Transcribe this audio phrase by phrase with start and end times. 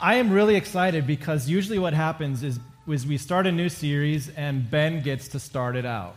[0.00, 2.58] I am really excited because usually what happens is,
[2.88, 6.16] is we start a new series and Ben gets to start it out.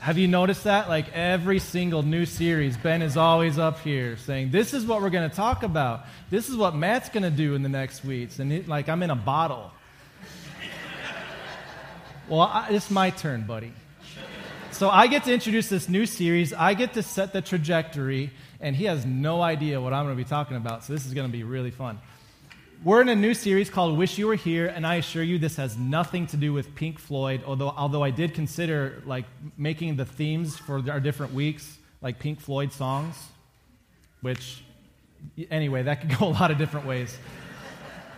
[0.00, 0.90] Have you noticed that?
[0.90, 5.08] Like every single new series, Ben is always up here saying, This is what we're
[5.08, 6.04] going to talk about.
[6.28, 8.38] This is what Matt's going to do in the next weeks.
[8.38, 9.70] And it, like I'm in a bottle.
[12.28, 13.72] well, I, it's my turn, buddy.
[14.72, 16.52] So I get to introduce this new series.
[16.52, 20.22] I get to set the trajectory, and he has no idea what I'm going to
[20.22, 20.84] be talking about.
[20.84, 21.98] So this is going to be really fun.
[22.84, 25.56] We're in a new series called Wish You Were Here, and I assure you this
[25.56, 29.24] has nothing to do with Pink Floyd, although, although I did consider like
[29.56, 33.16] making the themes for our different weeks like Pink Floyd songs,
[34.20, 34.62] which,
[35.50, 37.16] anyway, that could go a lot of different ways.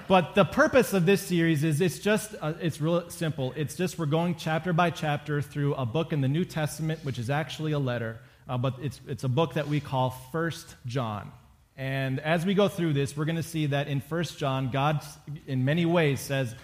[0.09, 3.53] but the purpose of this series is it's just, uh, it's real simple.
[3.55, 7.21] It's just we're going chapter by chapter through a book in the New Testament, which
[7.21, 11.31] is actually a letter, uh, but it's, it's a book that we call First John.
[11.77, 15.05] And as we go through this, we're going to see that in 1 John, God,
[15.47, 16.55] in many ways, says,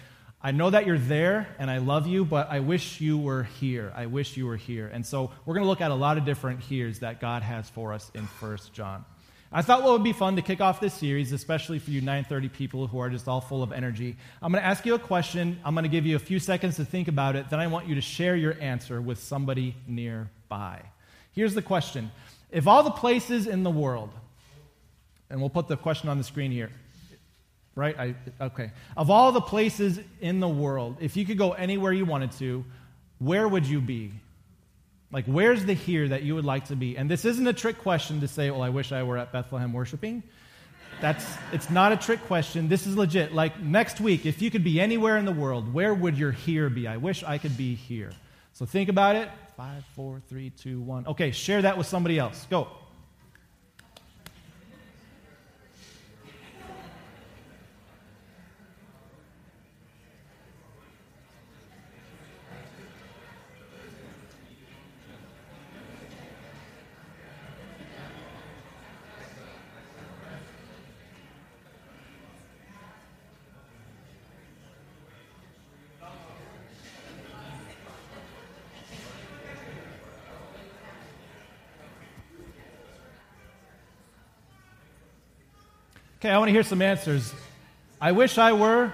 [0.41, 3.93] I know that you're there and I love you, but I wish you were here.
[3.95, 4.87] I wish you were here.
[4.91, 7.69] And so we're going to look at a lot of different here's that God has
[7.69, 9.05] for us in 1 John.
[9.55, 12.49] I thought what would be fun to kick off this series, especially for you 930
[12.49, 14.17] people who are just all full of energy.
[14.41, 15.59] I'm going to ask you a question.
[15.63, 17.51] I'm going to give you a few seconds to think about it.
[17.51, 20.81] Then I want you to share your answer with somebody nearby.
[21.33, 22.11] Here's the question
[22.51, 24.09] If all the places in the world,
[25.29, 26.69] and we'll put the question on the screen here.
[27.75, 27.97] Right?
[27.97, 28.71] I, okay.
[28.95, 32.63] Of all the places in the world, if you could go anywhere you wanted to,
[33.17, 34.11] where would you be?
[35.11, 36.97] Like, where's the here that you would like to be?
[36.97, 39.73] And this isn't a trick question to say, well, I wish I were at Bethlehem
[39.73, 40.23] worshiping.
[41.01, 42.69] That's, it's not a trick question.
[42.69, 43.33] This is legit.
[43.33, 46.69] Like, next week, if you could be anywhere in the world, where would your here
[46.69, 46.87] be?
[46.87, 48.11] I wish I could be here.
[48.53, 49.29] So think about it.
[49.57, 51.05] Five, four, three, two, one.
[51.07, 52.45] Okay, share that with somebody else.
[52.49, 52.67] Go.
[86.23, 87.33] Okay, I want to hear some answers.
[87.99, 88.93] I wish I were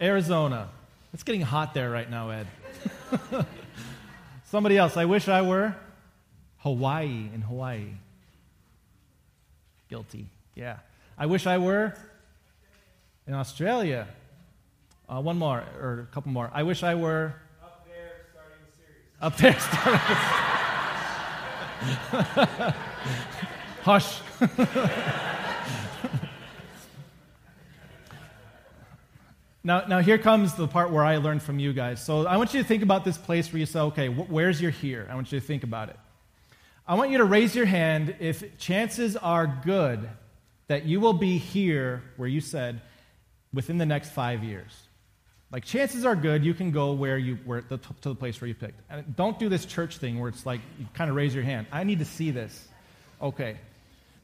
[0.00, 0.68] Arizona.
[1.12, 2.46] It's getting hot there right now, Ed.
[4.44, 4.96] Somebody else.
[4.96, 5.74] I wish I were
[6.58, 7.88] Hawaii in Hawaii.
[9.90, 10.26] Guilty.
[10.54, 10.76] Yeah.
[11.18, 11.92] I wish I were
[13.26, 14.06] in Australia.
[15.08, 16.52] Uh, one more, or a couple more.
[16.54, 19.18] I wish I were up there starting a series.
[19.20, 19.58] Up there
[22.62, 22.74] starting.
[23.82, 25.22] Hush.
[29.64, 32.04] Now, now here comes the part where I learned from you guys.
[32.04, 34.60] So I want you to think about this place where you say, okay, wh- where's
[34.60, 35.06] your here?
[35.10, 35.96] I want you to think about it.
[36.86, 40.08] I want you to raise your hand if chances are good
[40.66, 42.80] that you will be here where you said
[43.54, 44.72] within the next five years.
[45.52, 48.54] Like chances are good you can go where you were to the place where you
[48.54, 48.80] picked.
[48.90, 51.66] And don't do this church thing where it's like you kind of raise your hand.
[51.70, 52.68] I need to see this.
[53.20, 53.58] Okay.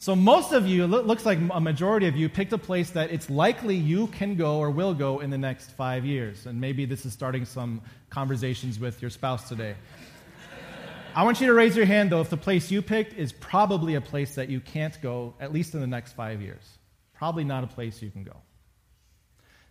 [0.00, 3.10] So, most of you, it looks like a majority of you, picked a place that
[3.10, 6.46] it's likely you can go or will go in the next five years.
[6.46, 9.74] And maybe this is starting some conversations with your spouse today.
[11.16, 13.96] I want you to raise your hand, though, if the place you picked is probably
[13.96, 16.62] a place that you can't go, at least in the next five years.
[17.14, 18.36] Probably not a place you can go.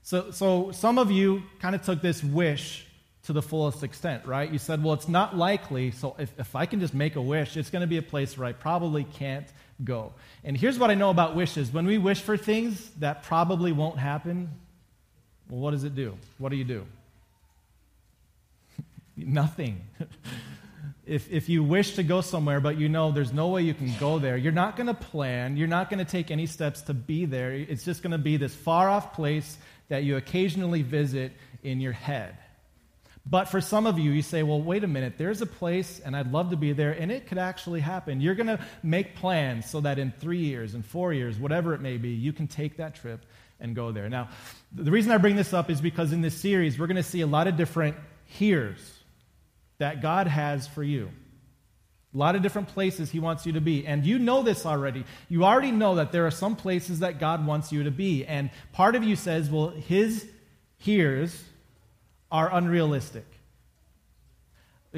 [0.01, 2.85] So, so some of you kind of took this wish
[3.23, 4.51] to the fullest extent, right?
[4.51, 7.55] You said, well, it's not likely, so if, if I can just make a wish,
[7.55, 9.47] it's going to be a place where I probably can't
[9.83, 10.13] go.
[10.43, 13.99] And here's what I know about wishes when we wish for things that probably won't
[13.99, 14.49] happen,
[15.49, 16.17] well, what does it do?
[16.37, 16.85] What do you do?
[19.17, 19.81] Nothing.
[21.05, 23.93] if, if you wish to go somewhere, but you know there's no way you can
[23.99, 26.93] go there, you're not going to plan, you're not going to take any steps to
[26.93, 27.53] be there.
[27.53, 29.57] It's just going to be this far off place
[29.89, 31.31] that you occasionally visit
[31.63, 32.37] in your head.
[33.29, 36.15] But for some of you, you say, well, wait a minute, there's a place and
[36.15, 38.21] I'd love to be there, and it could actually happen.
[38.21, 41.81] You're going to make plans so that in three years, in four years, whatever it
[41.81, 43.25] may be, you can take that trip
[43.59, 44.09] and go there.
[44.09, 44.29] Now,
[44.71, 47.21] the reason I bring this up is because in this series, we're going to see
[47.21, 48.93] a lot of different here's
[49.79, 51.09] that God has for you.
[52.13, 53.85] A lot of different places He wants you to be.
[53.85, 55.03] And you know this already.
[55.27, 58.25] You already know that there are some places that God wants you to be.
[58.25, 60.25] And part of you says, well, His
[60.77, 61.43] here's
[62.31, 63.25] are unrealistic.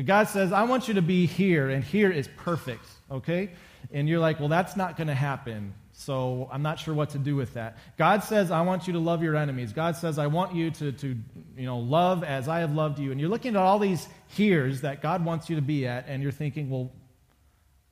[0.05, 3.51] God says, I want you to be here, and here is perfect, okay?
[3.91, 5.73] And you're like, well, that's not going to happen.
[5.93, 7.77] So I'm not sure what to do with that.
[7.97, 9.73] God says, I want you to love your enemies.
[9.73, 11.17] God says, I want you to, to
[11.57, 13.11] you know, love as I have loved you.
[13.11, 16.23] And you're looking at all these here's that God wants you to be at, and
[16.23, 16.91] you're thinking, well,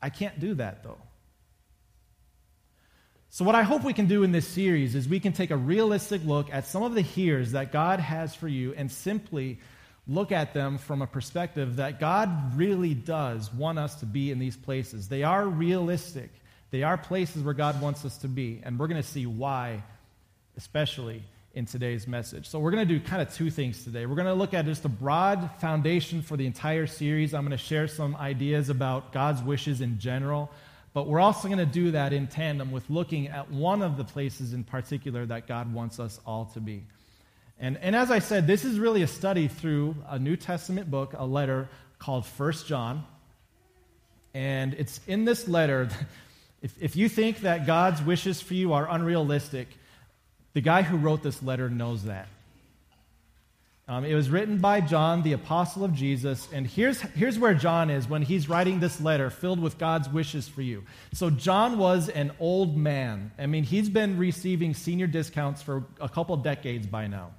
[0.01, 0.99] I can't do that though.
[3.29, 5.57] So, what I hope we can do in this series is we can take a
[5.57, 9.59] realistic look at some of the here's that God has for you and simply
[10.07, 14.39] look at them from a perspective that God really does want us to be in
[14.39, 15.09] these places.
[15.09, 16.29] They are realistic.
[16.71, 19.83] They are places where God wants us to be, and we're going to see why,
[20.55, 21.21] especially
[21.53, 22.47] in today's message.
[22.47, 24.05] So, we're going to do kind of two things today.
[24.05, 27.33] We're going to look at just a broad foundation for the entire series.
[27.33, 30.49] I'm going to share some ideas about God's wishes in general,
[30.97, 34.03] but we're also going to do that in tandem with looking at one of the
[34.03, 36.81] places in particular that God wants us all to be.
[37.59, 41.13] And, and as I said, this is really a study through a New Testament book,
[41.15, 43.05] a letter called First John.
[44.33, 45.87] And it's in this letter
[46.63, 49.67] if, if you think that God's wishes for you are unrealistic,
[50.53, 52.27] the guy who wrote this letter knows that.
[53.89, 56.49] Um, it was written by John, the apostle of Jesus.
[56.51, 60.45] And here's, here's where John is when he's writing this letter filled with God's wishes
[60.45, 60.83] for you.
[61.13, 63.31] So, John was an old man.
[63.39, 67.31] I mean, he's been receiving senior discounts for a couple decades by now.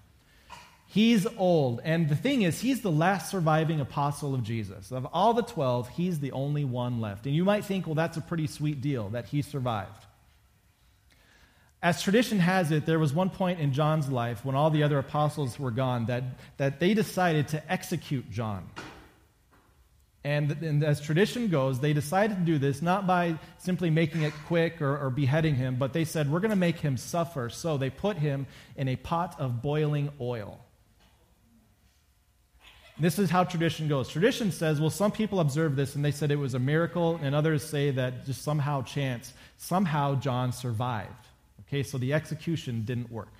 [0.87, 1.83] He's old.
[1.85, 4.91] And the thing is, he's the last surviving apostle of Jesus.
[4.91, 7.27] Of all the 12, he's the only one left.
[7.27, 10.07] And you might think, well, that's a pretty sweet deal that he survived.
[11.83, 14.99] As tradition has it, there was one point in John's life when all the other
[14.99, 16.25] apostles were gone that,
[16.57, 18.69] that they decided to execute John.
[20.25, 24.33] And, and, as tradition goes, they decided to do this not by simply making it
[24.47, 27.49] quick or, or beheading him, but they said, we're going to make him suffer.
[27.49, 28.47] So they put him
[28.77, 30.59] in a pot of boiling oil.
[32.99, 34.09] This is how tradition goes.
[34.09, 37.33] Tradition says, well, some people observed this and they said it was a miracle, and
[37.33, 41.29] others say that just somehow chance, somehow John survived.
[41.69, 43.33] Okay, so the execution didn't work.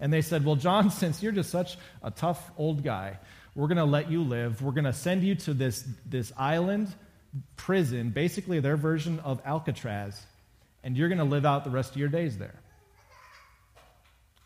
[0.00, 3.18] And they said, well, John, since you're just such a tough old guy,
[3.54, 4.60] we're going to let you live.
[4.62, 6.94] We're going to send you to this, this island
[7.56, 10.24] prison, basically their version of Alcatraz,
[10.82, 12.54] and you're going to live out the rest of your days there.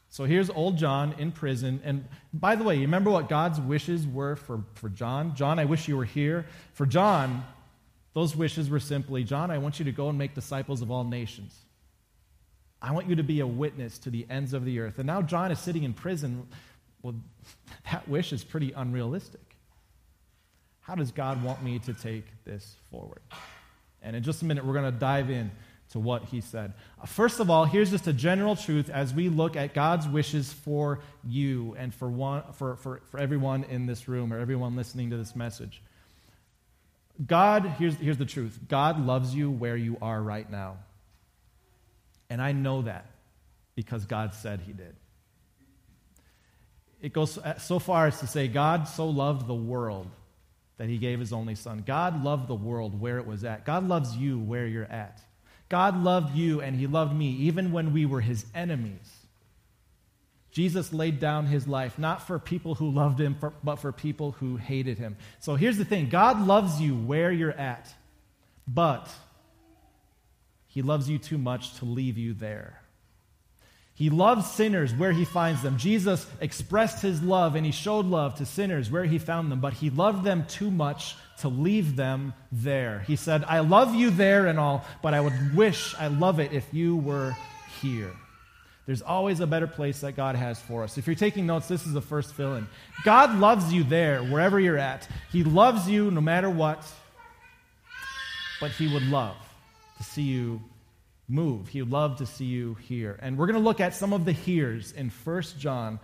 [0.08, 1.80] So here's old John in prison.
[1.84, 5.36] And by the way, you remember what God's wishes were for, for John?
[5.36, 6.46] John, I wish you were here.
[6.72, 7.44] For John,
[8.12, 11.04] those wishes were simply John, I want you to go and make disciples of all
[11.04, 11.56] nations.
[12.82, 14.98] I want you to be a witness to the ends of the earth.
[14.98, 16.46] And now John is sitting in prison.
[17.02, 17.14] Well,
[17.90, 19.40] that wish is pretty unrealistic.
[20.80, 23.20] How does God want me to take this forward?
[24.02, 25.50] And in just a minute, we're going to dive in
[25.90, 26.72] to what he said.
[27.00, 30.52] Uh, first of all, here's just a general truth as we look at God's wishes
[30.52, 35.10] for you and for, one, for, for, for everyone in this room or everyone listening
[35.10, 35.82] to this message.
[37.26, 40.78] God, here's, here's the truth God loves you where you are right now.
[42.30, 43.06] And I know that
[43.74, 44.94] because God said he did.
[47.02, 50.06] It goes so far as to say, God so loved the world
[50.76, 51.82] that he gave his only son.
[51.86, 53.66] God loved the world where it was at.
[53.66, 55.20] God loves you where you're at.
[55.68, 59.20] God loved you and he loved me even when we were his enemies.
[60.52, 64.56] Jesus laid down his life not for people who loved him, but for people who
[64.56, 65.16] hated him.
[65.38, 67.92] So here's the thing God loves you where you're at,
[68.66, 69.08] but
[70.70, 72.80] he loves you too much to leave you there.
[73.94, 75.76] He loves sinners where he finds them.
[75.76, 79.74] Jesus expressed his love and he showed love to sinners where he found them, but
[79.74, 83.00] he loved them too much to leave them there.
[83.00, 86.52] He said, I love you there and all, but I would wish, I love it
[86.52, 87.36] if you were
[87.82, 88.12] here.
[88.86, 90.96] There's always a better place that God has for us.
[90.96, 92.66] If you're taking notes, this is the first fill in.
[93.04, 95.06] God loves you there, wherever you're at.
[95.32, 96.86] He loves you no matter what,
[98.60, 99.36] but He would love
[100.00, 100.62] to see you
[101.28, 101.68] move.
[101.68, 103.18] He would love to see you here.
[103.20, 106.00] And we're going to look at some of the here's in 1 John,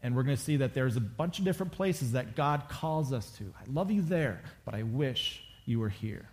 [0.00, 3.12] and we're going to see that there's a bunch of different places that God calls
[3.12, 3.52] us to.
[3.60, 6.28] I love you there, but I wish you were here.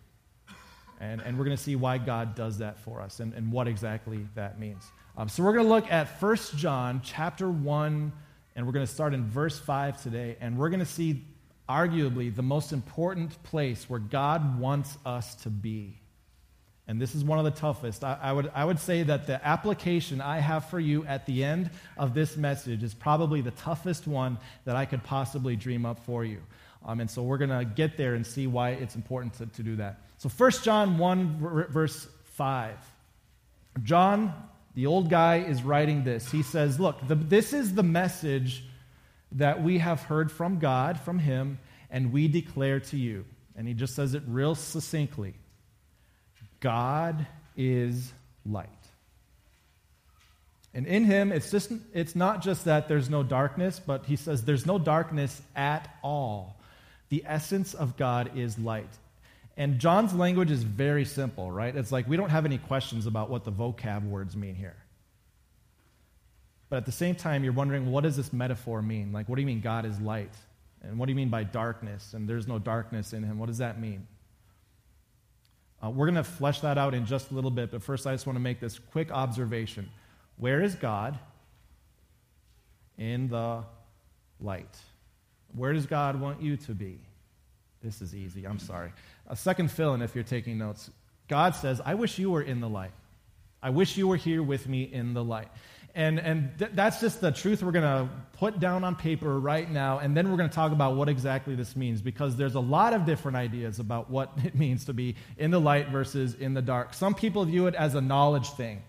[1.00, 3.68] And, and we're going to see why God does that for us and, and what
[3.68, 4.84] exactly that means.
[5.18, 8.12] Um, so we're going to look at 1 John chapter 1,
[8.56, 11.26] and we're going to start in verse 5 today, and we're going to see
[11.68, 15.99] arguably the most important place where God wants us to be
[16.90, 18.04] and this is one of the toughest.
[18.04, 21.44] I, I, would, I would say that the application I have for you at the
[21.44, 21.70] end
[22.00, 26.26] of this message is probably the toughest one that I could possibly dream up for
[26.26, 26.40] you.
[26.84, 29.62] Um, and so we're going to get there and see why it's important to, to
[29.62, 30.02] do that.
[30.18, 32.76] So 1 John 1, verse 5.
[33.84, 34.34] John,
[34.74, 36.32] the old guy, is writing this.
[36.32, 38.66] He says, Look, the, this is the message
[39.34, 41.60] that we have heard from God, from Him,
[41.92, 43.26] and we declare to you.
[43.56, 45.36] And he just says it real succinctly
[46.60, 47.26] God
[47.56, 48.12] is
[48.46, 48.70] light.
[50.74, 54.44] And in him, it's, just, it's not just that there's no darkness, but he says
[54.44, 56.60] there's no darkness at all.
[57.10, 58.90] The essence of God is light.
[59.58, 61.76] And John's language is very simple, right?
[61.76, 64.78] It's like we don't have any questions about what the vocab words mean here.
[66.70, 69.12] But at the same time, you're wondering, what does this metaphor mean?
[69.12, 70.34] Like, what do you mean God is light?
[70.84, 72.14] And what do you mean by darkness?
[72.14, 73.40] And there's no darkness in him.
[73.40, 74.08] What does that mean?
[75.84, 78.14] Uh, we're going to flesh that out in just a little bit, but first I
[78.14, 79.90] just want to make this quick observation.
[80.38, 81.18] Where is God?
[82.98, 83.64] In the
[84.42, 84.78] light.
[85.56, 87.00] Where does God want you to be?
[87.82, 88.46] This is easy.
[88.46, 88.92] I'm sorry.
[89.28, 90.92] A second fill in if you're taking notes.
[91.28, 92.92] God says, I wish you were in the light.
[93.62, 95.50] I wish you were here with me in the light.
[95.96, 99.70] And, and th- that's just the truth we're going to put down on paper right
[99.70, 102.60] now, and then we're going to talk about what exactly this means because there's a
[102.60, 106.54] lot of different ideas about what it means to be in the light versus in
[106.54, 106.94] the dark.
[106.94, 108.82] Some people view it as a knowledge thing.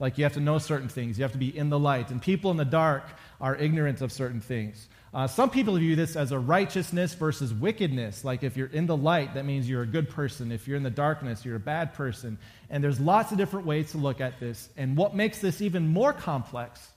[0.00, 2.10] Like you have to know certain things, you have to be in the light.
[2.10, 3.04] And people in the dark
[3.40, 4.88] are ignorant of certain things.
[5.14, 8.24] Uh, some people view this as a righteousness versus wickedness.
[8.24, 10.50] Like if you're in the light, that means you're a good person.
[10.50, 12.36] If you're in the darkness, you're a bad person.
[12.68, 14.68] And there's lots of different ways to look at this.
[14.76, 16.88] And what makes this even more complex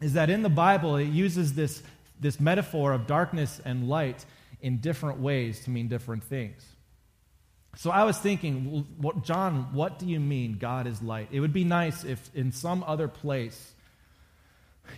[0.00, 1.82] is that in the Bible, it uses this,
[2.18, 4.24] this metaphor of darkness and light
[4.62, 6.64] in different ways to mean different things.
[7.76, 11.28] So I was thinking, well, John, what do you mean God is light?
[11.30, 13.74] It would be nice if in some other place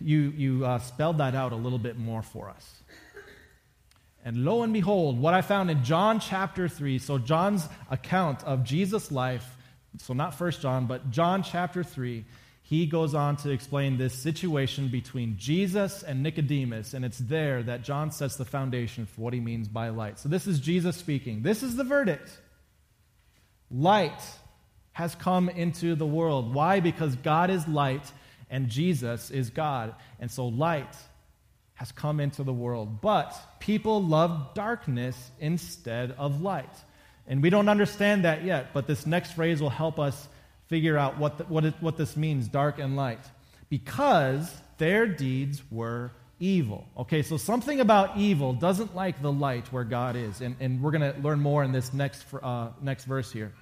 [0.00, 2.82] you, you uh, spelled that out a little bit more for us.
[4.24, 8.64] And lo and behold, what I found in John chapter 3, so John's account of
[8.64, 9.56] Jesus' life,
[9.98, 12.24] so not First John, but John chapter 3,
[12.62, 17.82] he goes on to explain this situation between Jesus and Nicodemus, and it's there that
[17.82, 20.18] John sets the foundation for what he means by light.
[20.18, 21.42] So this is Jesus speaking.
[21.42, 22.30] This is the verdict.
[23.70, 24.22] Light
[24.92, 26.52] has come into the world.
[26.52, 26.80] Why?
[26.80, 28.12] Because God is light
[28.50, 29.94] and Jesus is God.
[30.18, 30.94] And so light
[31.74, 33.00] has come into the world.
[33.00, 36.74] But people love darkness instead of light.
[37.26, 40.28] And we don't understand that yet, but this next phrase will help us
[40.66, 43.20] figure out what, the, what, it, what this means dark and light.
[43.70, 46.86] Because their deeds were evil.
[46.98, 50.40] Okay, so something about evil doesn't like the light where God is.
[50.40, 53.52] And, and we're going to learn more in this next, uh, next verse here.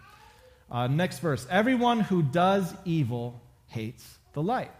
[0.70, 1.46] Uh, next verse.
[1.50, 4.72] Everyone who does evil hates the light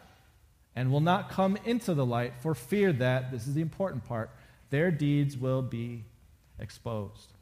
[0.78, 4.30] and will not come into the light for fear that, this is the important part,
[4.70, 6.04] their deeds will be
[6.61, 7.32] exposed.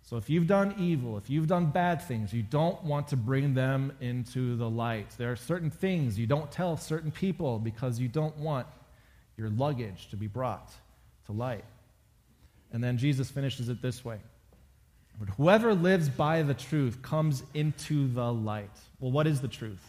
[0.00, 3.52] So if you've done evil, if you've done bad things, you don't want to bring
[3.52, 5.10] them into the light.
[5.18, 8.66] There are certain things you don't tell certain people because you don't want
[9.36, 10.72] your luggage to be brought
[11.26, 11.64] to light.
[12.72, 14.20] And then Jesus finishes it this way.
[15.20, 18.72] But whoever lives by the truth comes into the light.
[19.00, 19.84] Well, what is the truth?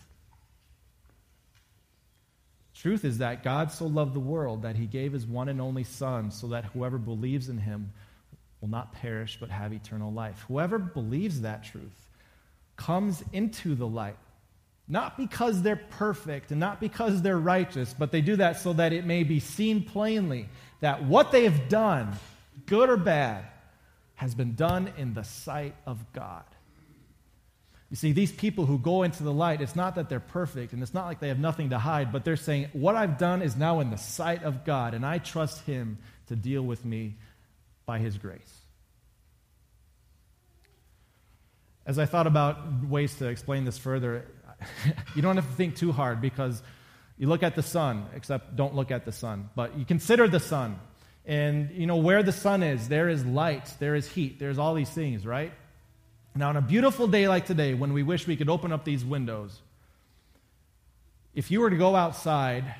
[2.85, 5.83] Truth is that God so loved the world that he gave his one and only
[5.83, 7.91] Son so that whoever believes in him
[8.61, 10.45] will not perish but have eternal life.
[10.47, 12.07] Whoever believes that truth
[12.75, 14.17] comes into the light.
[14.87, 18.93] Not because they're perfect and not because they're righteous, but they do that so that
[18.93, 20.47] it may be seen plainly
[20.81, 22.15] that what they have done,
[22.67, 23.45] good or bad,
[24.13, 26.43] has been done in the sight of God.
[27.89, 30.81] You see, these people who go into the light, it's not that they're perfect and
[30.81, 33.55] it's not like they have nothing to hide, but they're saying, What I've done is
[33.55, 37.15] now in the sight of God, and I trust Him to deal with me
[37.85, 38.61] by His grace.
[41.85, 44.25] As I thought about ways to explain this further,
[45.15, 46.63] you don't have to think too hard because
[47.17, 50.39] you look at the sun, except don't look at the sun, but you consider the
[50.39, 50.79] sun.
[51.27, 54.73] And you know where the sun is, there is light, there is heat, there's all
[54.73, 55.51] these things, right?
[56.37, 59.05] Now, on a beautiful day like today, when we wish we could open up these
[59.05, 59.57] windows,
[61.33, 62.75] if you were to go outside,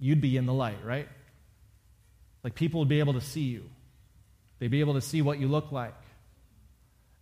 [0.00, 1.08] you'd be in the light, right?
[2.42, 3.64] Like people would be able to see you,
[4.58, 5.94] they'd be able to see what you look like.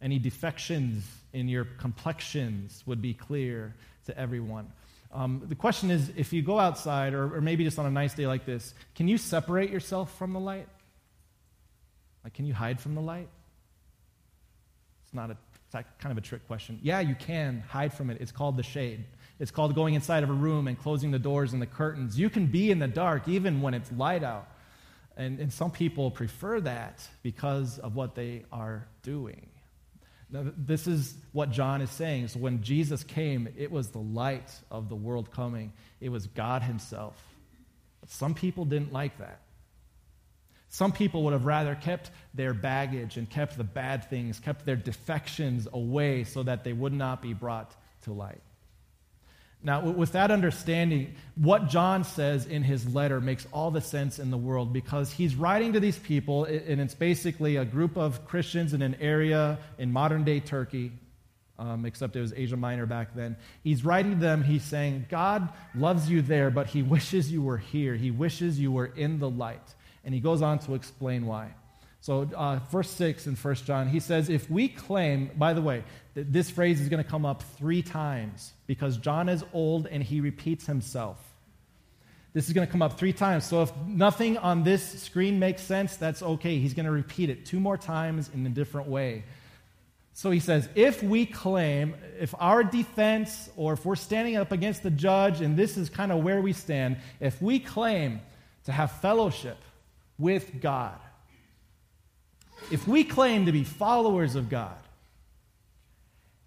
[0.01, 3.75] Any defections in your complexions would be clear
[4.07, 4.73] to everyone.
[5.13, 8.15] Um, the question is if you go outside, or, or maybe just on a nice
[8.15, 10.69] day like this, can you separate yourself from the light?
[12.25, 13.29] Like, can you hide from the light?
[15.05, 16.79] It's not a it's like kind of a trick question.
[16.83, 18.19] Yeah, you can hide from it.
[18.21, 19.05] It's called the shade.
[19.39, 22.19] It's called going inside of a room and closing the doors and the curtains.
[22.19, 24.49] You can be in the dark even when it's light out.
[25.17, 29.49] And, and some people prefer that because of what they are doing.
[30.31, 32.29] Now, this is what John is saying.
[32.29, 36.63] So when Jesus came, it was the light of the world coming, it was God
[36.63, 37.17] Himself.
[38.01, 39.41] But some people didn't like that.
[40.69, 44.77] Some people would have rather kept their baggage and kept the bad things, kept their
[44.77, 48.41] defections away so that they would not be brought to light.
[49.63, 54.31] Now, with that understanding, what John says in his letter makes all the sense in
[54.31, 58.75] the world because he's writing to these people, and it's basically a group of Christians
[58.75, 60.93] in an area in modern day Turkey,
[61.59, 63.35] um, except it was Asia Minor back then.
[63.65, 67.59] He's writing to them, he's saying, God loves you there, but he wishes you were
[67.59, 67.95] here.
[67.97, 69.75] He wishes you were in the light.
[70.07, 71.51] And he goes on to explain why.
[72.01, 75.83] So, uh, verse 6 in 1 John, he says, If we claim, by the way,
[76.15, 80.03] th- this phrase is going to come up three times because John is old and
[80.03, 81.19] he repeats himself.
[82.33, 83.45] This is going to come up three times.
[83.45, 86.59] So, if nothing on this screen makes sense, that's okay.
[86.61, 89.25] He's going to repeat it two more times in a different way.
[90.17, 94.83] So he says, if we claim, if our defense, or if we're standing up against
[94.83, 98.23] the judge, and this is kind of where we stand, if we claim
[98.65, 99.59] to have fellowship
[100.19, 100.99] with God,
[102.71, 104.77] if we claim to be followers of God,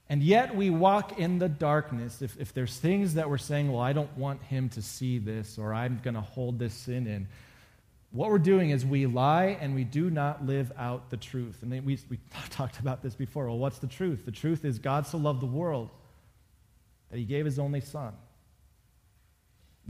[0.09, 3.81] and yet we walk in the darkness, if, if there's things that we're saying, well,
[3.81, 7.27] I don't want him to see this, or I'm going to hold this sin in,
[8.11, 11.59] what we're doing is we lie and we do not live out the truth.
[11.61, 13.45] And we, we talked about this before.
[13.47, 14.25] Well, what's the truth?
[14.25, 15.89] The truth is God so loved the world
[17.11, 18.13] that he gave his only son.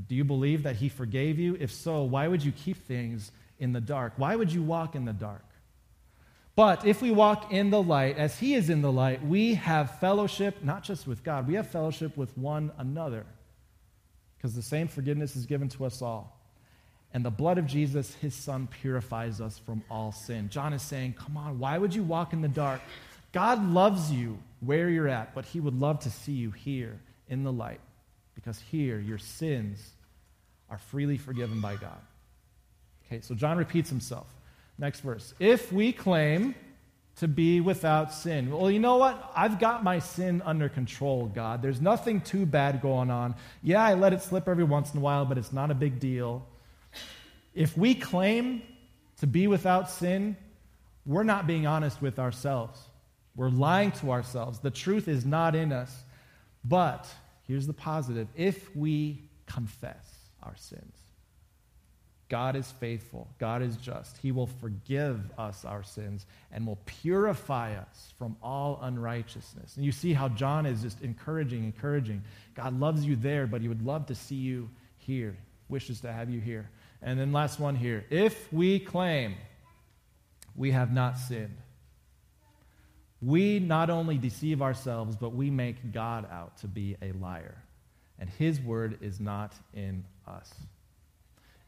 [0.08, 1.58] Do you believe that he forgave you?
[1.60, 4.14] If so, why would you keep things in the dark?
[4.18, 5.44] Why would you walk in the dark?
[6.56, 10.00] But if we walk in the light, as He is in the light, we have
[10.00, 13.26] fellowship, not just with God, we have fellowship with one another.
[14.38, 16.38] Because the same forgiveness is given to us all.
[17.14, 20.50] And the blood of Jesus, His Son, purifies us from all sin.
[20.50, 22.82] John is saying, Come on, why would you walk in the dark?
[23.32, 27.44] God loves you where you're at, but He would love to see you here in
[27.44, 27.80] the light.
[28.36, 29.92] Because here, your sins
[30.70, 32.00] are freely forgiven by God.
[33.10, 34.28] Okay, so John repeats himself.
[34.78, 35.34] Next verse.
[35.40, 36.54] If we claim
[37.18, 39.32] to be without sin, well, you know what?
[39.36, 41.62] I've got my sin under control, God.
[41.62, 43.36] There's nothing too bad going on.
[43.64, 46.00] Yeah, I let it slip every once in a while, but it's not a big
[46.00, 46.46] deal.
[47.56, 48.62] If we claim
[49.20, 50.38] to be without sin,
[51.06, 52.80] we're not being honest with ourselves.
[53.36, 54.60] We're lying to ourselves.
[54.60, 56.04] The truth is not in us.
[56.64, 57.08] But
[57.48, 60.06] here's the positive if we confess
[60.44, 60.96] our sins,
[62.30, 63.28] God is faithful.
[63.40, 64.18] God is just.
[64.18, 69.76] He will forgive us our sins and will purify us from all unrighteousness.
[69.76, 72.24] And you see how John is just encouraging, encouraging.
[72.54, 75.36] God loves you there, but he would love to see you here,
[75.70, 76.70] wishes to have you here.
[77.02, 78.06] And then last one here.
[78.12, 79.36] If we claim
[80.56, 81.58] we have not sinned,
[83.22, 87.58] we not only deceive ourselves, but we make God out to be a liar.
[88.20, 90.54] And his word is not in us.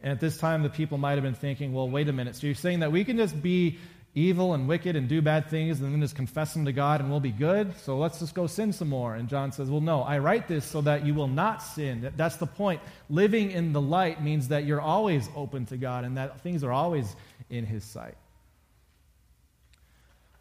[0.01, 2.35] And at this time, the people might have been thinking, well, wait a minute.
[2.35, 3.77] So you're saying that we can just be
[4.13, 7.09] evil and wicked and do bad things and then just confess them to God and
[7.09, 7.77] we'll be good?
[7.77, 9.15] So let's just go sin some more.
[9.15, 12.11] And John says, well, no, I write this so that you will not sin.
[12.17, 12.81] That's the point.
[13.09, 16.71] Living in the light means that you're always open to God and that things are
[16.71, 17.15] always
[17.49, 18.15] in His sight.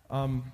[0.08, 0.50] Um,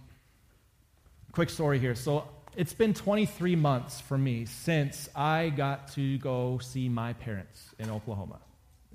[1.32, 1.94] quick story here.
[1.94, 7.74] So it's been 23 months for me since I got to go see my parents
[7.78, 8.40] in Oklahoma.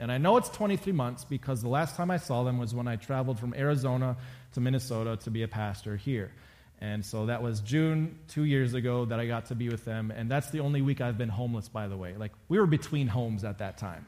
[0.01, 2.87] And I know it's 23 months because the last time I saw them was when
[2.87, 4.17] I traveled from Arizona
[4.53, 6.31] to Minnesota to be a pastor here.
[6.79, 10.09] And so that was June two years ago that I got to be with them.
[10.09, 12.15] And that's the only week I've been homeless, by the way.
[12.17, 14.03] Like, we were between homes at that time.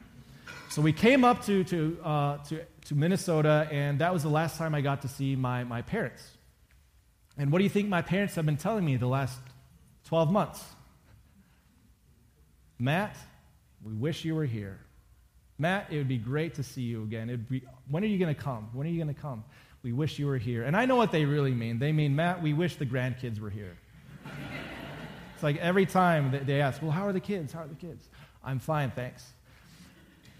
[0.68, 4.58] So we came up to, to, uh, to, to Minnesota, and that was the last
[4.58, 6.28] time I got to see my, my parents.
[7.38, 9.38] And what do you think my parents have been telling me the last
[10.08, 10.64] 12 months?
[12.80, 13.16] Matt,
[13.84, 14.83] we wish you were here.
[15.58, 17.46] Matt, it would be great to see you again.
[17.48, 18.68] Be, when are you going to come?
[18.72, 19.44] When are you going to come?
[19.82, 20.64] We wish you were here.
[20.64, 21.78] And I know what they really mean.
[21.78, 23.76] They mean, Matt, we wish the grandkids were here.
[25.34, 27.52] it's like every time they ask, well, how are the kids?
[27.52, 28.08] How are the kids?
[28.42, 29.32] I'm fine, thanks.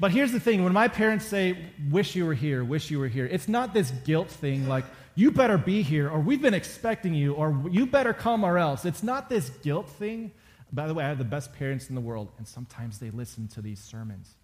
[0.01, 1.57] But here's the thing when my parents say,
[1.91, 5.31] wish you were here, wish you were here, it's not this guilt thing like, you
[5.31, 8.85] better be here, or we've been expecting you, or you better come or else.
[8.85, 10.33] It's not this guilt thing.
[10.73, 13.47] By the way, I have the best parents in the world, and sometimes they listen
[13.49, 14.35] to these sermons.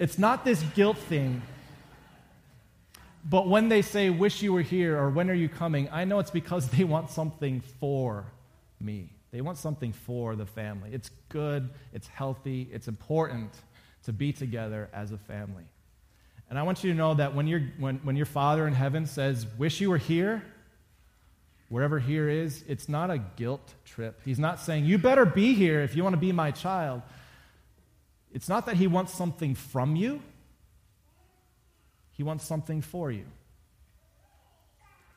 [0.00, 1.42] It's not this guilt thing.
[3.22, 6.20] But when they say, wish you were here, or when are you coming, I know
[6.20, 8.24] it's because they want something for
[8.80, 9.10] me.
[9.30, 10.88] They want something for the family.
[10.94, 13.52] It's good, it's healthy, it's important
[14.04, 15.64] to be together as a family.
[16.48, 19.04] And I want you to know that when, you when, when your Father in heaven
[19.04, 20.42] says, wish you were here,
[21.68, 24.18] wherever here is, it's not a guilt trip.
[24.24, 27.02] He's not saying, you better be here if you want to be my child.
[28.32, 30.22] It's not that he wants something from you,
[32.12, 33.24] he wants something for you.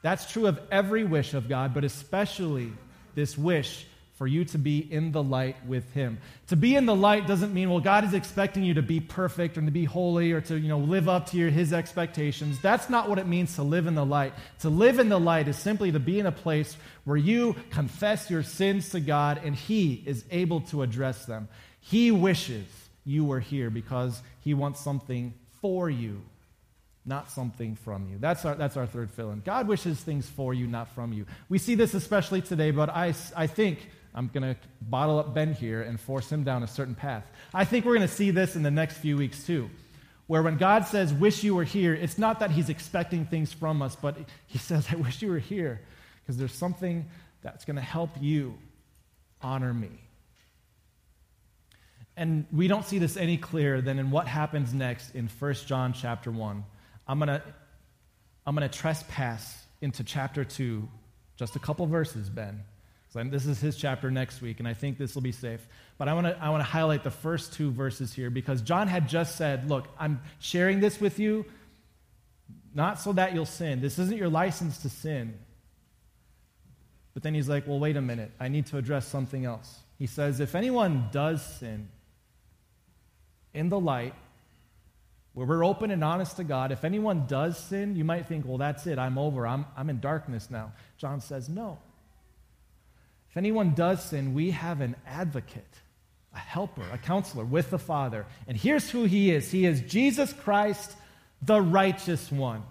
[0.01, 2.71] That's true of every wish of God, but especially
[3.15, 6.19] this wish for you to be in the light with him.
[6.47, 9.57] To be in the light doesn't mean, well, God is expecting you to be perfect
[9.57, 12.59] or to be holy or to, you know, live up to your, his expectations.
[12.61, 14.33] That's not what it means to live in the light.
[14.59, 18.29] To live in the light is simply to be in a place where you confess
[18.29, 21.47] your sins to God and he is able to address them.
[21.79, 22.67] He wishes
[23.05, 26.21] you were here because he wants something for you,
[27.05, 28.17] not something from you.
[28.19, 29.41] That's our, that's our third fill in.
[29.41, 31.25] God wishes things for you, not from you.
[31.49, 35.53] We see this especially today, but I, I think I'm going to bottle up Ben
[35.53, 37.25] here and force him down a certain path.
[37.53, 39.69] I think we're going to see this in the next few weeks too,
[40.27, 43.81] where when God says, Wish you were here, it's not that he's expecting things from
[43.81, 45.81] us, but he says, I wish you were here
[46.21, 47.09] because there's something
[47.41, 48.57] that's going to help you
[49.41, 50.02] honor me.
[52.15, 55.93] And we don't see this any clearer than in what happens next in 1 John
[55.93, 56.63] chapter 1.
[57.07, 57.41] I'm going to
[58.45, 60.87] I'm going to trespass into chapter 2,
[61.37, 62.63] just a couple verses, Ben.
[63.09, 65.67] So this is his chapter next week, and I think this will be safe.
[65.97, 68.87] But I want to I want to highlight the first two verses here because John
[68.87, 71.45] had just said, "Look, I'm sharing this with you
[72.73, 73.81] not so that you'll sin.
[73.81, 75.37] This isn't your license to sin."
[77.13, 78.31] But then he's like, "Well, wait a minute.
[78.39, 81.89] I need to address something else." He says, "If anyone does sin
[83.53, 84.13] in the light,
[85.33, 88.57] where we're open and honest to God, if anyone does sin, you might think, well,
[88.57, 88.99] that's it.
[88.99, 89.47] I'm over.
[89.47, 90.73] I'm, I'm in darkness now.
[90.97, 91.79] John says, no.
[93.31, 95.63] If anyone does sin, we have an advocate,
[96.35, 98.27] a helper, a counselor with the Father.
[98.47, 100.95] And here's who he is He is Jesus Christ,
[101.41, 102.61] the righteous one.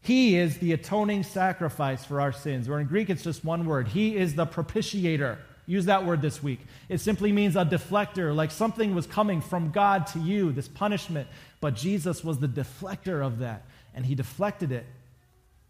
[0.00, 2.68] He is the atoning sacrifice for our sins.
[2.68, 3.86] Or in Greek, it's just one word.
[3.86, 5.38] He is the propitiator.
[5.66, 6.60] Use that word this week.
[6.88, 11.28] It simply means a deflector, like something was coming from God to you, this punishment.
[11.60, 13.64] But Jesus was the deflector of that.
[13.94, 14.86] And he deflected it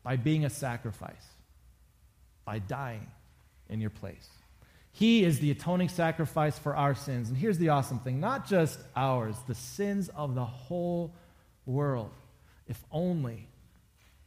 [0.02, 1.24] by being a sacrifice,
[2.44, 3.06] by dying
[3.68, 4.28] in your place.
[4.92, 7.28] He is the atoning sacrifice for our sins.
[7.28, 11.14] And here's the awesome thing not just ours, the sins of the whole
[11.66, 12.10] world.
[12.68, 13.48] If only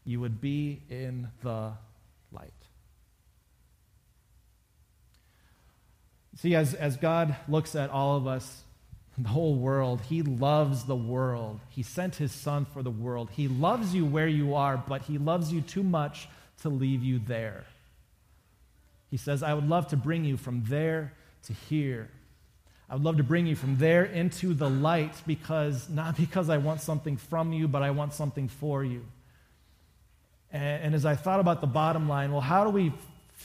[0.05, 1.73] you would be in the
[2.31, 2.51] light.
[6.35, 8.63] See, as, as God looks at all of us,
[9.17, 11.61] the whole world, He loves the world.
[11.69, 13.29] He sent His Son for the world.
[13.31, 16.27] He loves you where you are, but He loves you too much
[16.61, 17.63] to leave you there.
[19.09, 22.09] He says, I would love to bring you from there to here.
[22.89, 26.57] I would love to bring you from there into the light because, not because I
[26.57, 29.05] want something from you, but I want something for you.
[30.51, 32.91] And, and as I thought about the bottom line, well, how do we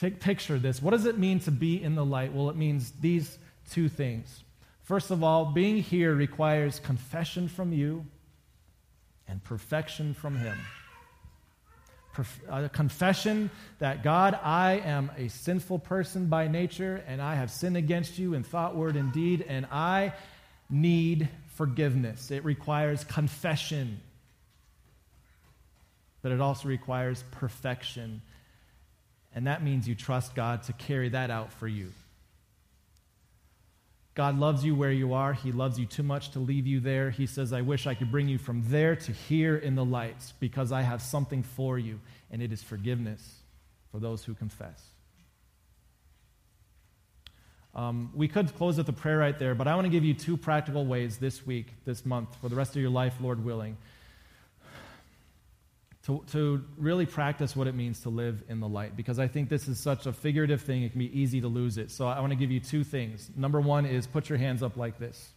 [0.02, 0.82] f- picture this?
[0.82, 2.32] What does it mean to be in the light?
[2.32, 3.38] Well, it means these
[3.70, 4.42] two things.
[4.82, 8.04] First of all, being here requires confession from you
[9.28, 10.58] and perfection from Him
[12.48, 17.76] a confession that God, I am a sinful person by nature, and I have sinned
[17.76, 20.12] against you in thought, word, and deed, and I
[20.68, 22.30] need forgiveness.
[22.30, 24.00] It requires confession,
[26.22, 28.22] but it also requires perfection.
[29.34, 31.92] And that means you trust God to carry that out for you.
[34.14, 35.32] God loves you where you are.
[35.32, 37.10] He loves you too much to leave you there.
[37.10, 40.34] He says, I wish I could bring you from there to here in the lights
[40.40, 43.36] because I have something for you, and it is forgiveness
[43.92, 44.82] for those who confess.
[47.72, 50.12] Um, we could close with a prayer right there, but I want to give you
[50.12, 53.76] two practical ways this week, this month, for the rest of your life, Lord willing,
[56.06, 59.50] to, to really practice what it means to live in the light because I think
[59.50, 61.90] this is such a figurative thing, it can be easy to lose it.
[61.90, 63.30] So I want to give you two things.
[63.36, 65.28] Number one is put your hands up like this,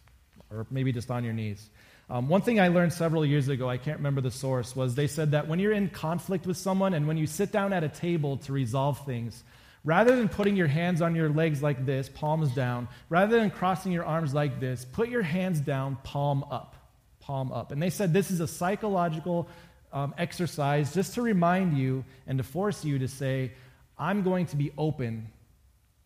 [0.50, 1.68] or maybe just on your knees.
[2.08, 5.06] Um, one thing I learned several years ago, I can't remember the source, was they
[5.06, 7.88] said that when you're in conflict with someone and when you sit down at a
[7.88, 9.42] table to resolve things,
[9.84, 13.92] rather than putting your hands on your legs like this, palms down, rather than crossing
[13.92, 16.76] your arms like this, put your hands down, palm up.
[17.20, 17.72] Palm up.
[17.72, 19.48] And they said this is a psychological
[19.94, 23.52] um, exercise just to remind you and to force you to say,
[23.96, 25.28] I'm going to be open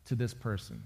[0.04, 0.84] to this person.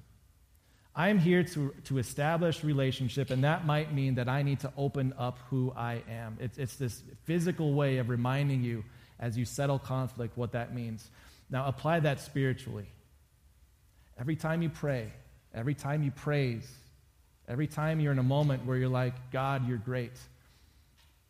[0.95, 5.15] I'm here to, to establish relationship, and that might mean that I need to open
[5.19, 6.37] up who I am.
[6.39, 8.85] It's, it's this physical way of reminding you
[9.19, 11.11] as you settle conflict what that means.
[11.51, 12.87] Now, apply that spiritually.
[14.19, 15.09] Every time you pray,
[15.55, 16.71] every time you praise,
[17.49, 20.13] every time you're in a moment where you're like, God, you're great,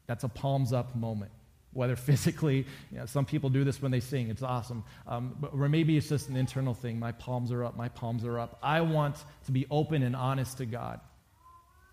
[0.06, 1.30] that's a palms up moment
[1.72, 4.84] whether physically, you know, some people do this when they sing, it's awesome.
[5.06, 6.98] Um, but, or maybe it's just an internal thing.
[6.98, 8.58] My palms are up, my palms are up.
[8.62, 11.00] I want to be open and honest to God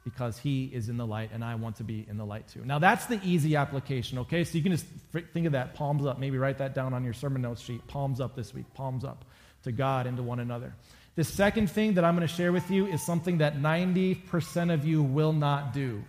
[0.03, 2.63] because He is in the light and I want to be in the light too.
[2.65, 4.43] Now, that's the easy application, okay?
[4.43, 4.85] So you can just
[5.33, 6.19] think of that, palms up.
[6.19, 7.85] Maybe write that down on your sermon notes sheet.
[7.87, 9.25] Palms up this week, palms up
[9.63, 10.73] to God and to one another.
[11.15, 14.85] The second thing that I'm going to share with you is something that 90% of
[14.85, 16.03] you will not do.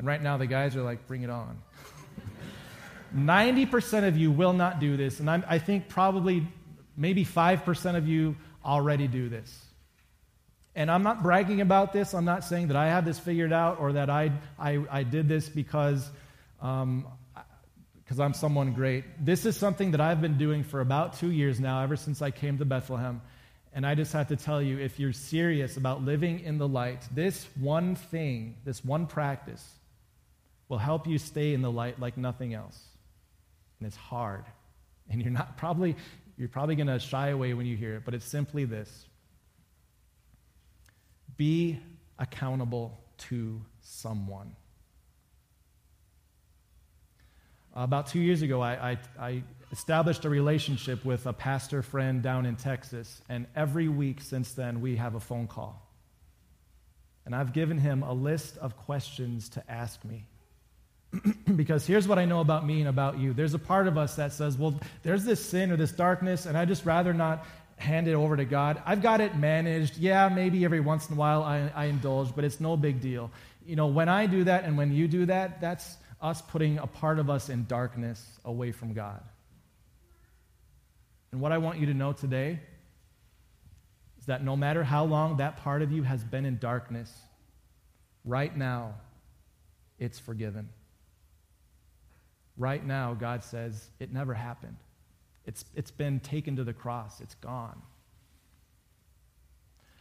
[0.00, 1.60] And right now, the guys are like, bring it on.
[3.14, 6.46] 90% of you will not do this, and I'm, i think probably
[6.96, 8.34] maybe 5% of you
[8.64, 9.62] already do this.
[10.74, 12.14] And I'm not bragging about this.
[12.14, 15.28] I'm not saying that I have this figured out or that I, I, I did
[15.28, 16.08] this because
[16.62, 17.06] um,
[18.02, 19.04] because I'm someone great.
[19.22, 22.30] This is something that I've been doing for about two years now, ever since I
[22.30, 23.20] came to Bethlehem.
[23.74, 27.06] And I just have to tell you if you're serious about living in the light,
[27.12, 29.64] this one thing, this one practice,
[30.70, 32.80] will help you stay in the light like nothing else.
[33.78, 34.44] And it's hard.
[35.10, 35.96] And you're not probably
[36.38, 39.06] you're probably going to shy away when you hear it, but it's simply this.
[41.36, 41.78] Be
[42.18, 44.56] accountable to someone.
[47.74, 52.44] About two years ago, I, I, I, established a relationship with a pastor friend down
[52.44, 55.86] in Texas, and every week since then, we have a phone call.
[57.24, 60.26] And I've given him a list of questions to ask me.
[61.56, 63.32] because here's what I know about me and about you.
[63.32, 66.56] There's a part of us that says, well, there's this sin or this darkness, and
[66.56, 67.46] I just rather not
[67.76, 68.82] hand it over to God.
[68.84, 69.96] I've got it managed.
[69.96, 73.30] Yeah, maybe every once in a while I, I indulge, but it's no big deal.
[73.64, 76.86] You know, when I do that and when you do that, that's us putting a
[76.86, 79.22] part of us in darkness away from God.
[81.32, 82.60] And what I want you to know today
[84.18, 87.10] is that no matter how long that part of you has been in darkness,
[88.24, 88.94] right now,
[89.98, 90.68] it's forgiven.
[92.60, 94.76] Right now, God says, it never happened.
[95.46, 97.80] It's, it's been taken to the cross, it's gone.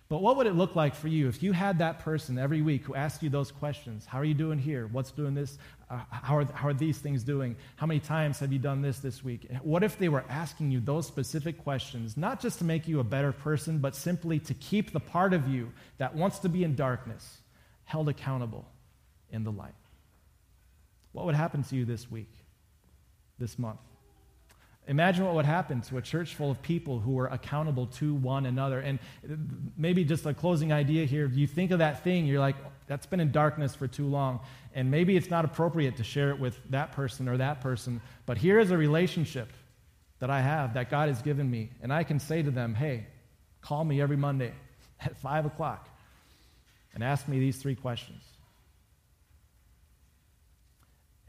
[0.10, 2.84] But what would it look like for you if you had that person every week
[2.84, 4.06] who asked you those questions?
[4.06, 4.90] How are you doing here?
[4.92, 5.58] What's doing this?
[5.90, 7.56] Uh, how, are, how are these things doing?
[7.78, 9.48] How many times have you done this this week?
[9.62, 13.06] What if they were asking you those specific questions, not just to make you a
[13.06, 16.76] better person, but simply to keep the part of you that wants to be in
[16.76, 17.38] darkness
[17.86, 18.68] held accountable
[19.32, 19.76] in the light?
[21.14, 22.32] What would happen to you this week,
[23.40, 23.80] this month?
[24.90, 28.48] Imagine what would happen to a church full of people who were accountable to one
[28.48, 28.80] another.
[28.80, 28.98] And
[29.78, 32.56] maybe just a closing idea here if you think of that thing, you're like,
[32.88, 34.40] that's been in darkness for too long.
[34.74, 38.02] And maybe it's not appropriate to share it with that person or that person.
[38.26, 39.54] But here is a relationship
[40.18, 41.70] that I have that God has given me.
[41.84, 43.06] And I can say to them, hey,
[43.62, 44.54] call me every Monday
[45.02, 45.88] at 5 o'clock
[46.96, 48.24] and ask me these three questions.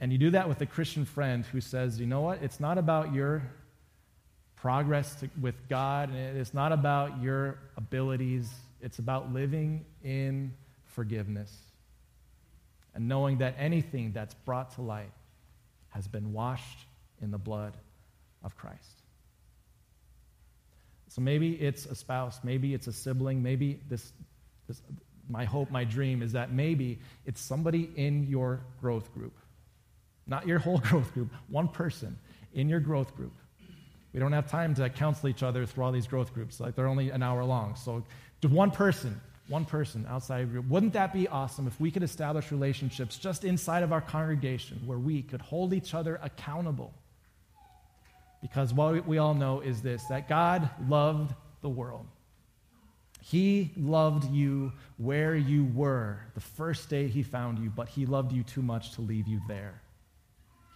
[0.00, 2.42] And you do that with a Christian friend who says, you know what?
[2.42, 3.42] It's not about your
[4.56, 8.50] progress to, with God, and it's not about your abilities.
[8.80, 10.54] It's about living in
[10.86, 11.54] forgiveness
[12.94, 15.12] and knowing that anything that's brought to light
[15.90, 16.86] has been washed
[17.22, 17.76] in the blood
[18.42, 19.02] of Christ.
[21.08, 24.12] So maybe it's a spouse, maybe it's a sibling, maybe this,
[24.66, 24.80] this
[25.28, 29.34] my hope, my dream is that maybe it's somebody in your growth group
[30.26, 32.18] not your whole growth group, one person
[32.54, 33.32] in your growth group.
[34.12, 36.58] We don't have time to counsel each other through all these growth groups.
[36.58, 37.76] Like they're only an hour long.
[37.76, 38.04] So
[38.42, 40.70] one person, one person outside of your group.
[40.70, 44.98] Wouldn't that be awesome if we could establish relationships just inside of our congregation where
[44.98, 46.92] we could hold each other accountable?
[48.42, 52.06] Because what we all know is this that God loved the world.
[53.22, 58.32] He loved you where you were the first day he found you, but he loved
[58.32, 59.82] you too much to leave you there.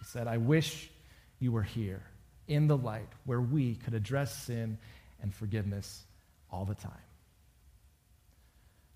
[0.05, 0.89] Said, I wish
[1.39, 2.03] you were here
[2.47, 4.77] in the light where we could address sin
[5.21, 6.03] and forgiveness
[6.51, 6.91] all the time.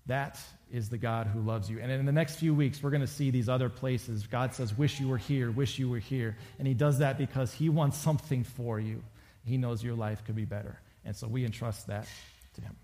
[0.06, 0.38] That
[0.72, 1.78] is the God who loves you.
[1.78, 4.26] And in the next few weeks, we're going to see these other places.
[4.26, 6.36] God says, Wish you were here, wish you were here.
[6.58, 9.02] And He does that because He wants something for you.
[9.44, 10.78] He knows your life could be better.
[11.04, 12.08] And so we entrust that
[12.54, 12.76] to Him.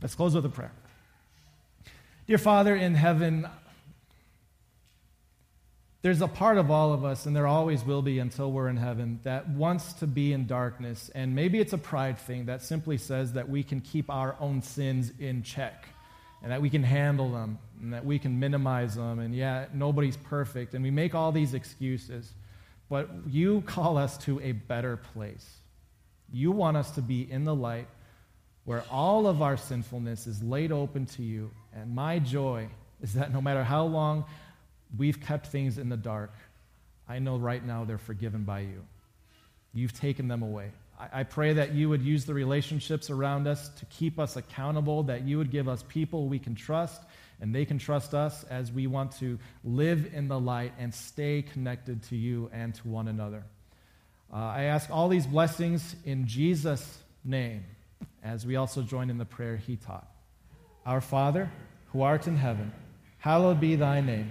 [0.00, 0.72] Let's close with a prayer.
[2.26, 3.46] Dear Father in heaven,
[6.02, 8.76] there's a part of all of us, and there always will be until we're in
[8.76, 11.10] heaven, that wants to be in darkness.
[11.14, 14.62] And maybe it's a pride thing that simply says that we can keep our own
[14.62, 15.86] sins in check
[16.42, 19.20] and that we can handle them and that we can minimize them.
[19.20, 20.74] And yeah, nobody's perfect.
[20.74, 22.32] And we make all these excuses.
[22.88, 25.58] But you call us to a better place.
[26.32, 27.86] You want us to be in the light
[28.64, 31.52] where all of our sinfulness is laid open to you.
[31.72, 32.68] And my joy
[33.00, 34.24] is that no matter how long
[34.96, 36.32] we've kept things in the dark,
[37.08, 38.84] I know right now they're forgiven by you.
[39.74, 40.70] You've taken them away.
[41.12, 45.22] I, pray that you would use the relationships around us to keep us accountable, that
[45.22, 47.02] you would give us people we can trust,
[47.40, 51.42] and they can trust us as we want to live in the light and stay
[51.42, 53.42] connected to you and to one another.
[54.32, 57.64] Uh, I ask all these blessings in Jesus' name.
[58.22, 60.06] as we also join in the prayer he taught.
[60.86, 61.50] Our Father,
[61.92, 62.72] who art in heaven,
[63.18, 64.30] hallowed be thy name.